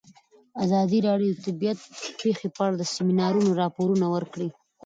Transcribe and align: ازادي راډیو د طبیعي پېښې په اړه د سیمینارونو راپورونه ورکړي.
ازادي 0.63 0.99
راډیو 1.07 1.29
د 1.33 1.37
طبیعي 1.45 1.75
پېښې 2.21 2.47
په 2.55 2.61
اړه 2.65 2.75
د 2.77 2.83
سیمینارونو 2.93 3.49
راپورونه 3.61 4.05
ورکړي. 4.15 4.49